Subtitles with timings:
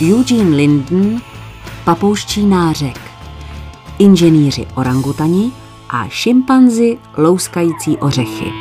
[0.00, 1.22] Eugene Linden,
[1.84, 3.00] papouščí nářek,
[3.98, 5.52] inženýři orangutani
[5.88, 8.52] a šimpanzi louskající ořechy.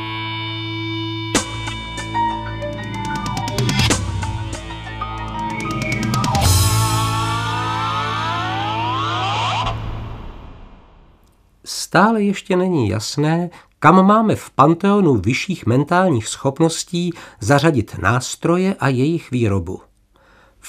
[11.66, 13.50] Stále ještě není jasné,
[13.80, 19.87] kam máme v panteonu vyšších mentálních schopností zařadit nástroje a jejich výrobu.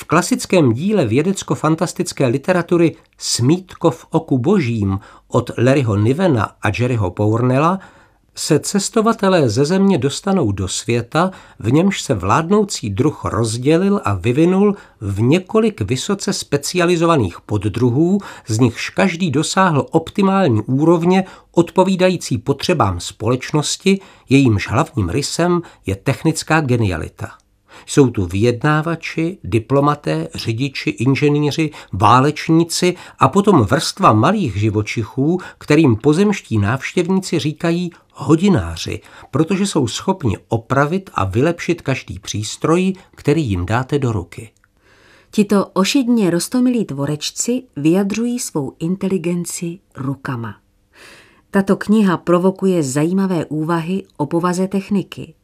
[0.01, 7.79] V klasickém díle vědecko-fantastické literatury Smítko v oku božím od Larryho Nivena a Jerryho Pournella
[8.35, 14.77] se cestovatelé ze země dostanou do světa, v němž se vládnoucí druh rozdělil a vyvinul
[15.01, 24.69] v několik vysoce specializovaných poddruhů, z nichž každý dosáhl optimální úrovně odpovídající potřebám společnosti, jejímž
[24.69, 27.38] hlavním rysem je technická genialita.
[27.87, 37.39] Jsou tu vyjednávači, diplomaté, řidiči, inženýři, válečníci a potom vrstva malých živočichů, kterým pozemští návštěvníci
[37.39, 44.51] říkají hodináři, protože jsou schopni opravit a vylepšit každý přístroj, který jim dáte do ruky.
[45.31, 50.55] Tito ošidně rostomilí tvorečci vyjadřují svou inteligenci rukama.
[51.51, 55.35] Tato kniha provokuje zajímavé úvahy o povaze techniky.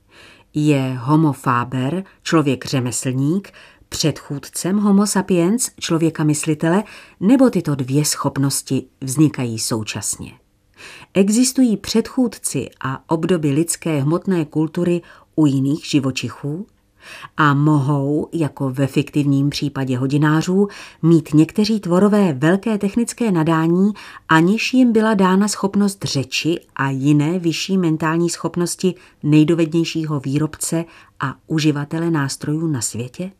[0.54, 3.52] Je homo faber, člověk řemeslník,
[3.88, 6.84] předchůdcem homo sapiens, člověka myslitele,
[7.20, 10.32] nebo tyto dvě schopnosti vznikají současně.
[11.14, 15.02] Existují předchůdci a obdoby lidské hmotné kultury
[15.36, 16.66] u jiných živočichů?
[17.36, 20.68] A mohou, jako ve fiktivním případě hodinářů,
[21.02, 23.92] mít někteří tvorové velké technické nadání,
[24.28, 30.84] aniž jim byla dána schopnost řeči a jiné vyšší mentální schopnosti nejdovednějšího výrobce
[31.20, 33.30] a uživatele nástrojů na světě?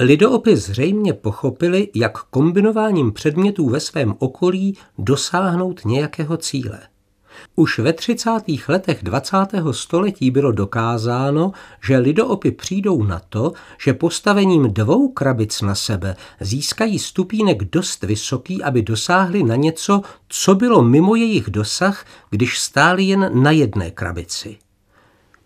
[0.00, 6.80] Lidoopy zřejmě pochopili, jak kombinováním předmětů ve svém okolí dosáhnout nějakého cíle.
[7.56, 8.30] Už ve 30.
[8.68, 9.36] letech 20.
[9.70, 16.98] století bylo dokázáno, že lidoopy přijdou na to, že postavením dvou krabic na sebe získají
[16.98, 23.42] stupínek dost vysoký, aby dosáhli na něco, co bylo mimo jejich dosah, když stáli jen
[23.42, 24.58] na jedné krabici.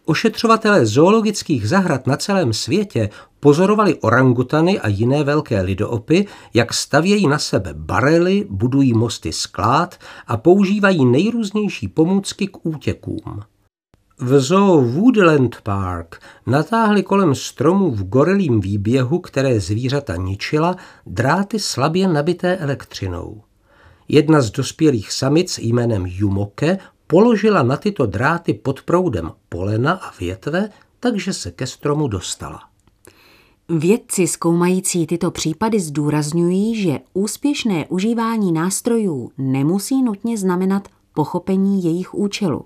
[0.09, 7.39] Ošetřovatelé zoologických zahrad na celém světě pozorovali orangutany a jiné velké lidoopy, jak stavějí na
[7.39, 13.43] sebe barely, budují mosty sklád a používají nejrůznější pomůcky k útěkům.
[14.19, 22.09] V zoo Woodland Park natáhli kolem stromů v gorelím výběhu, které zvířata ničila, dráty slabě
[22.09, 23.43] nabité elektřinou.
[24.09, 30.69] Jedna z dospělých samic jménem Jumoke položila na tyto dráty pod proudem polena a větve,
[31.01, 32.61] takže se ke stromu dostala.
[33.69, 42.65] Vědci zkoumající tyto případy zdůrazňují, že úspěšné užívání nástrojů nemusí nutně znamenat pochopení jejich účelu.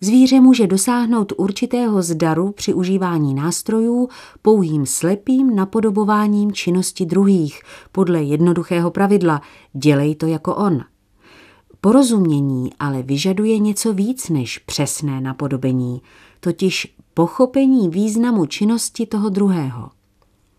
[0.00, 4.08] Zvíře může dosáhnout určitého zdaru při užívání nástrojů
[4.42, 7.62] pouhým slepým napodobováním činnosti druhých
[7.92, 10.80] podle jednoduchého pravidla dělej to jako on.
[11.80, 16.02] Porozumění ale vyžaduje něco víc než přesné napodobení,
[16.40, 19.90] totiž pochopení významu činnosti toho druhého.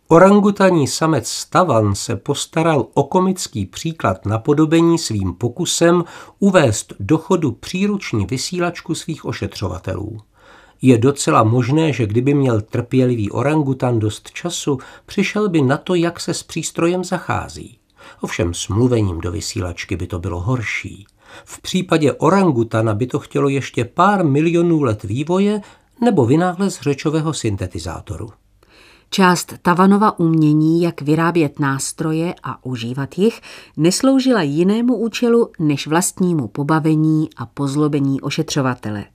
[0.08, 6.04] Orangutaní samec Stavan se postaral o komický příklad napodobení svým pokusem
[6.40, 10.18] uvést do chodu příruční vysílačku svých ošetřovatelů.
[10.82, 16.20] Je docela možné, že kdyby měl trpělivý orangutan dost času, přišel by na to, jak
[16.20, 17.81] se s přístrojem zachází.
[18.22, 21.06] Ovšem s mluvením do vysílačky by to bylo horší.
[21.46, 25.62] V případě orangutana by to chtělo ještě pár milionů let vývoje
[26.02, 28.30] nebo vynález řečového syntetizátoru.
[29.10, 33.42] Část Tavanova umění, jak vyrábět nástroje a užívat jich,
[33.78, 39.06] nesloužila jinému účelu než vlastnímu pobavení a pozlobení ošetřovatele.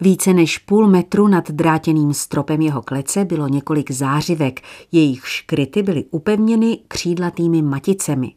[0.00, 4.60] Více než půl metru nad drátěným stropem jeho klece bylo několik zářivek,
[4.92, 8.34] jejich škryty byly upevněny křídlatými maticemi.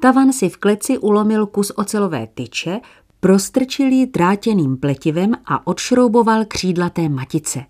[0.00, 2.80] Tavan si v kleci ulomil kus ocelové tyče,
[3.20, 7.64] prostrčil ji drátěným pletivem a odšrouboval křídlaté matice.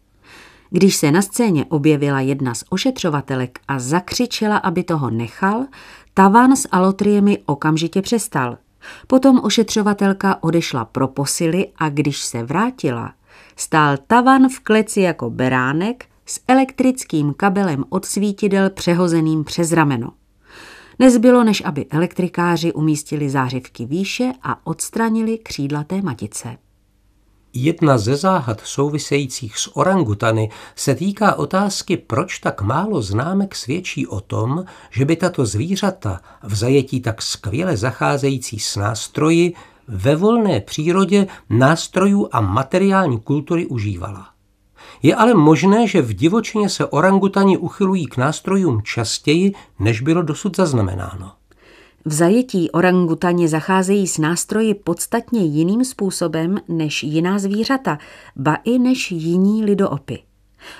[0.70, 5.66] Když se na scéně objevila jedna z ošetřovatelek a zakřičela, aby toho nechal,
[6.14, 8.58] Tavan s alotriemi okamžitě přestal.
[9.06, 13.12] Potom ošetřovatelka odešla pro posily a když se vrátila,
[13.58, 20.12] stál Tavan v kleci jako beránek s elektrickým kabelem od svítidel přehozeným přes rameno.
[20.98, 26.56] Nezbylo, než aby elektrikáři umístili zářivky výše a odstranili křídlaté matice.
[27.52, 34.20] Jedna ze záhad souvisejících s orangutany se týká otázky, proč tak málo známek svědčí o
[34.20, 39.54] tom, že by tato zvířata v zajetí tak skvěle zacházející s nástroji
[39.88, 44.28] ve volné přírodě nástrojů a materiální kultury užívala.
[45.02, 50.56] Je ale možné, že v divočině se orangutani uchylují k nástrojům častěji, než bylo dosud
[50.56, 51.32] zaznamenáno.
[52.04, 57.98] V zajetí orangutani zacházejí s nástroji podstatně jiným způsobem než jiná zvířata,
[58.36, 60.22] ba i než jiní lidoopy.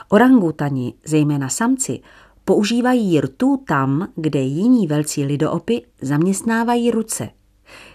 [0.09, 2.01] Orangutani, zejména samci,
[2.45, 7.31] používají rtu tam, kde jiní velcí lidoopy zaměstnávají ruce.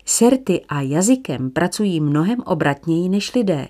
[0.05, 3.67] Serty a jazykem pracují mnohem obratněji než lidé.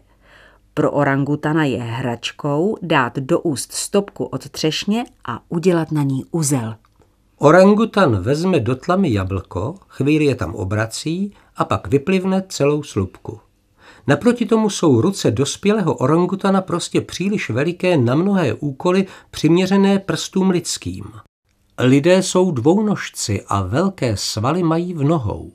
[0.73, 6.75] Pro orangutana je hračkou dát do úst stopku od třešně a udělat na ní uzel.
[7.37, 13.39] Orangutan vezme do tlamy jablko, chvíli je tam obrací a pak vyplivne celou slupku.
[14.07, 21.03] Naproti tomu jsou ruce dospělého orangutana prostě příliš veliké na mnohé úkoly přiměřené prstům lidským.
[21.79, 25.51] Lidé jsou dvounožci a velké svaly mají v nohou.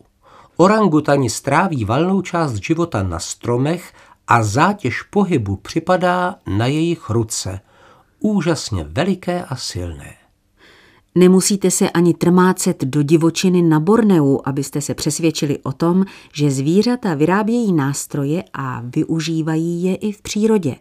[0.60, 3.92] Orangutani stráví valnou část života na stromech
[4.28, 7.60] a zátěž pohybu připadá na jejich ruce.
[8.20, 10.14] Úžasně veliké a silné.
[11.14, 17.14] Nemusíte se ani trmácet do divočiny na Borneu, abyste se přesvědčili o tom, že zvířata
[17.14, 20.76] vyrábějí nástroje a využívají je i v přírodě.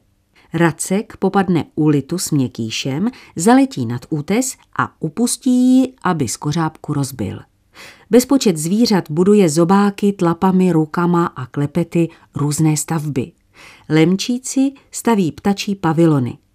[0.53, 7.39] Racek popadne u litu s měkýšem, zaletí nad útes a upustí ji, aby skořápku rozbil.
[8.09, 13.31] Bezpočet zvířat buduje zobáky, tlapami, rukama a klepety různé stavby.
[13.89, 16.38] Lemčíci staví ptačí pavilony–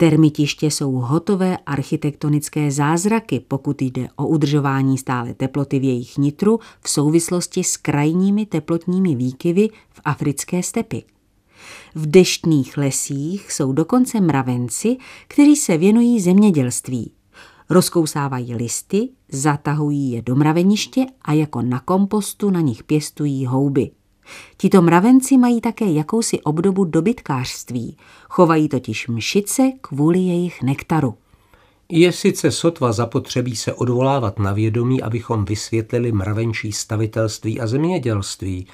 [0.00, 6.90] Termitiště jsou hotové architektonické zázraky, pokud jde o udržování stále teploty v jejich nitru v
[6.90, 11.02] souvislosti s krajními teplotními výkyvy v africké stepy.
[11.94, 14.96] V deštných lesích jsou dokonce mravenci,
[15.28, 17.10] kteří se věnují zemědělství.
[17.70, 23.90] Rozkousávají listy, zatahují je do mraveniště a jako na kompostu na nich pěstují houby.
[24.56, 27.96] Tito mravenci mají také jakousi obdobu dobytkářství,
[28.28, 31.14] chovají totiž mšice kvůli jejich nektaru.
[31.88, 38.66] Je sice sotva zapotřebí se odvolávat na vědomí, abychom vysvětlili mravenčí stavitelství a zemědělství,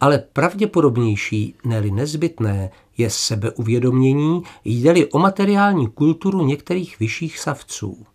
[0.00, 8.06] ale pravděpodobnější, neli nezbytné, je sebeuvědomění, jde-li o materiální kulturu některých vyšších savců.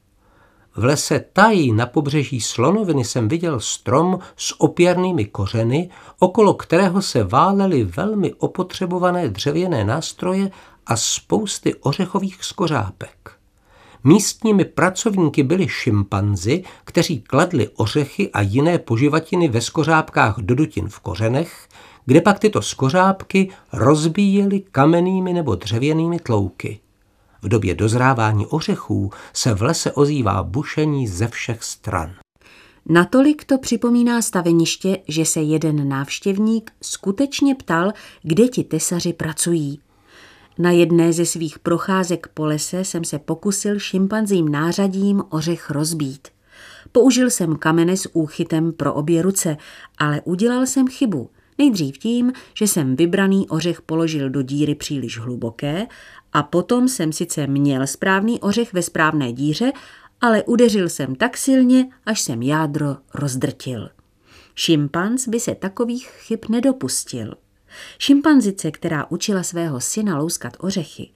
[0.75, 5.89] V lese Tají na pobřeží Slonoviny jsem viděl strom s opěrnými kořeny,
[6.19, 10.51] okolo kterého se válely velmi opotřebované dřevěné nástroje
[10.85, 13.31] a spousty ořechových skořápek.
[14.03, 20.99] Místními pracovníky byli šimpanzi, kteří kladli ořechy a jiné poživatiny ve skořápkách do dutin v
[20.99, 21.67] kořenech,
[22.05, 26.79] kde pak tyto skořápky rozbíjeli kamennými nebo dřevěnými tlouky.
[27.43, 32.13] V době dozrávání ořechů se v lese ozývá bušení ze všech stran.
[32.89, 37.91] Natolik to připomíná staveniště, že se jeden návštěvník skutečně ptal,
[38.21, 39.79] kde ti tesaři pracují.
[40.59, 46.27] Na jedné ze svých procházek po lese jsem se pokusil šimpanzím nářadím ořech rozbít.
[46.91, 49.57] Použil jsem kamene s úchytem pro obě ruce,
[49.97, 51.29] ale udělal jsem chybu.
[51.57, 55.87] Nejdřív tím, že jsem vybraný ořech položil do díry příliš hluboké
[56.33, 59.71] a potom jsem sice měl správný ořech ve správné díře,
[60.21, 63.89] ale udeřil jsem tak silně, až jsem jádro rozdrtil.
[64.55, 67.33] Šimpanz by se takových chyb nedopustil.
[67.99, 71.11] Šimpanzice, která učila svého syna louskat ořechy,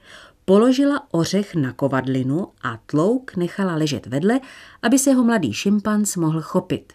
[0.45, 4.39] položila ořech na kovadlinu a tlouk nechala ležet vedle,
[4.81, 6.93] aby se ho mladý šimpanz mohl chopit.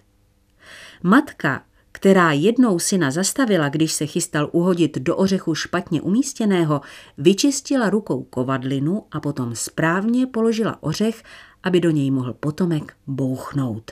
[1.03, 6.81] Matka která jednou syna zastavila, když se chystal uhodit do ořechu špatně umístěného,
[7.19, 11.23] vyčistila rukou kovadlinu a potom správně položila ořech,
[11.63, 13.91] aby do něj mohl potomek bouchnout.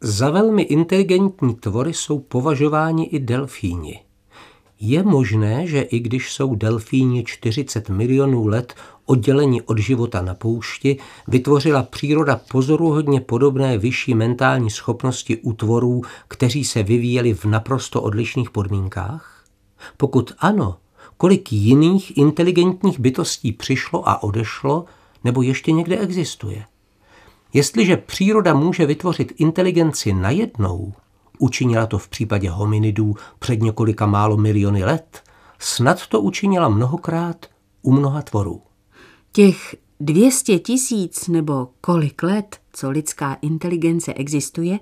[0.00, 4.00] Za velmi inteligentní tvory jsou považováni i delfíni.
[4.80, 8.74] Je možné, že i když jsou delfíni 40 milionů let
[9.10, 10.96] oddělení od života na poušti,
[11.28, 19.44] vytvořila příroda pozoruhodně podobné vyšší mentální schopnosti útvorů, kteří se vyvíjeli v naprosto odlišných podmínkách?
[19.96, 20.76] Pokud ano,
[21.16, 24.84] kolik jiných inteligentních bytostí přišlo a odešlo,
[25.24, 26.64] nebo ještě někde existuje?
[27.52, 30.92] Jestliže příroda může vytvořit inteligenci najednou,
[31.38, 35.22] učinila to v případě hominidů před několika málo miliony let,
[35.58, 37.46] snad to učinila mnohokrát
[37.82, 38.69] u mnoha tvorů.
[39.32, 44.78] Těch 200 tisíc nebo kolik let, co lidská inteligence existuje,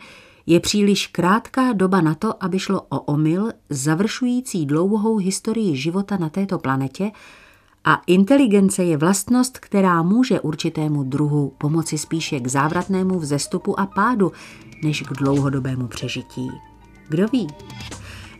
[0.46, 6.28] je příliš krátká doba na to, aby šlo o omyl završující dlouhou historii života na
[6.28, 7.10] této planetě
[7.84, 14.32] a inteligence je vlastnost, která může určitému druhu pomoci spíše k závratnému vzestupu a pádu,
[14.82, 16.48] než k dlouhodobému přežití.
[17.08, 17.46] Kdo ví?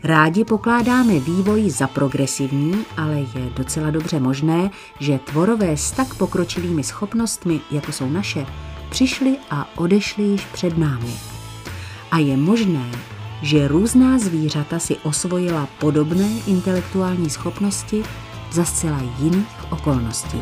[0.03, 6.83] Rádi pokládáme vývoj za progresivní, ale je docela dobře možné, že tvorové s tak pokročilými
[6.83, 8.45] schopnostmi, jako jsou naše,
[8.89, 11.13] přišli a odešli již před námi.
[12.11, 12.91] A je možné,
[13.41, 18.03] že různá zvířata si osvojila podobné intelektuální schopnosti
[18.51, 20.39] za zcela jiných okolností.